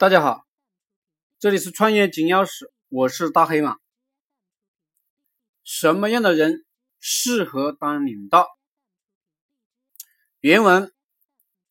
[0.00, 0.46] 大家好，
[1.40, 3.78] 这里是创业金钥匙，我是大黑马。
[5.64, 6.64] 什么样的人
[7.00, 8.46] 适合当领导？
[10.38, 10.94] 原文：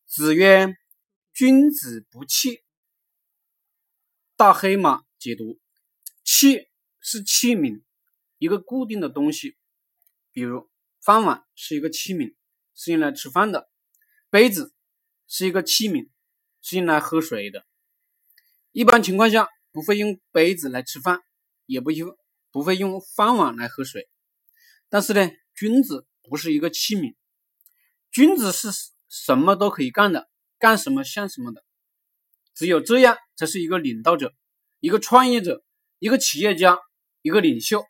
[0.05, 0.75] 子曰
[1.33, 2.65] ：“君子不器。”
[4.35, 5.57] 大黑马解读：
[6.25, 6.67] 器
[6.99, 7.81] 是器皿，
[8.39, 9.55] 一个固定的东西，
[10.33, 10.69] 比如
[10.99, 12.35] 饭碗是一个器皿，
[12.75, 13.69] 是用来吃饭的；
[14.29, 14.73] 杯子
[15.29, 16.09] 是一个器皿，
[16.61, 17.65] 是用来喝水的。
[18.71, 21.21] 一般情况下，不会用杯子来吃饭，
[21.65, 22.15] 也不用
[22.51, 24.07] 不会用饭碗来喝水。
[24.89, 27.15] 但是呢，君子不是一个器皿，
[28.11, 28.69] 君子是
[29.09, 31.63] 什么都可以干的，干什么像什么的。
[32.53, 34.33] 只有这样，才是一个领导者，
[34.79, 35.63] 一个创业者，
[35.99, 36.79] 一个企业家，
[37.21, 37.85] 一个领袖。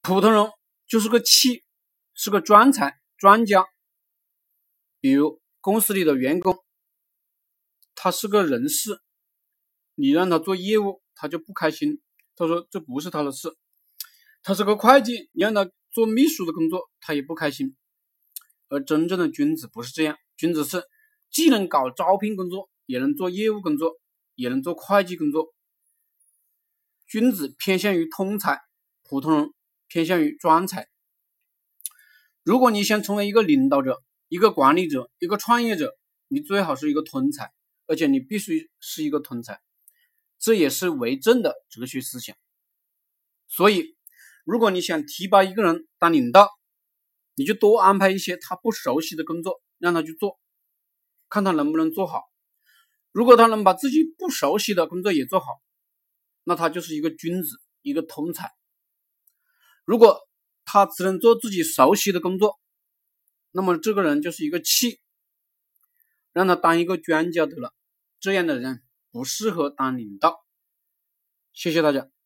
[0.00, 0.50] 普通人
[0.86, 1.64] 就是个器，
[2.14, 3.66] 是个专才、专家。
[5.00, 6.58] 比如公司里的员工。
[8.02, 8.98] 他是个人事，
[9.94, 12.00] 你让他做业务，他就不开心。
[12.34, 13.54] 他说这不是他的事。
[14.42, 17.76] 他是个会计，你让他做秘书的工作，他也不开心。
[18.70, 20.82] 而真正的君子不是这样，君子是
[21.30, 24.00] 既能搞招聘工作，也能做业务工作，
[24.34, 25.52] 也能做会计工作。
[27.06, 28.62] 君子偏向于通才，
[29.02, 29.52] 普通人
[29.88, 30.88] 偏向于专才。
[32.44, 35.94] 如果你想成为一个领导者、一个管理者、一个创业者，
[36.28, 37.52] 你最好是一个通才。
[37.90, 39.60] 而且你必须是一个通才，
[40.38, 42.36] 这也是为政的哲学思想。
[43.48, 43.96] 所以，
[44.44, 46.48] 如果你想提拔一个人当领导，
[47.34, 50.38] 你就多安排一些他不熟悉的工作让他去做，
[51.28, 52.22] 看他能不能做好。
[53.10, 55.60] 如果他能把自己不熟悉的工作也做好，
[56.44, 58.52] 那他就是一个君子，一个通才。
[59.84, 60.20] 如果
[60.64, 62.60] 他只能做自己熟悉的工作，
[63.50, 65.00] 那么这个人就是一个器，
[66.32, 67.74] 让他当一个专家得了。
[68.20, 70.44] 这样的人不适合当领导。
[71.52, 72.19] 谢谢大家。